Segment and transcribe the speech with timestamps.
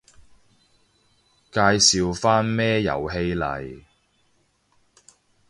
[1.51, 3.83] 介紹返咩遊戲嚟